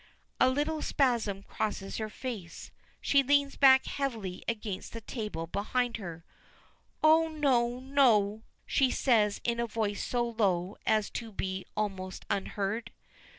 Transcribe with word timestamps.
A 0.39 0.49
little 0.49 0.81
spasm 0.81 1.43
crosses 1.43 1.97
her 1.97 2.09
face. 2.09 2.71
She 3.01 3.21
leans 3.21 3.55
back 3.55 3.85
heavily 3.85 4.43
against 4.47 4.93
the 4.93 5.01
table 5.01 5.45
behind 5.45 5.97
her. 5.97 6.25
"Oh, 7.03 7.27
no, 7.27 7.79
no," 7.81 8.41
she 8.65 8.89
says 8.89 9.39
in 9.43 9.59
a 9.59 9.67
voice 9.67 10.03
so 10.03 10.27
low 10.27 10.75
as 10.87 11.11
to 11.11 11.31
be 11.31 11.67
almost 11.77 12.25
unheard. 12.31 12.91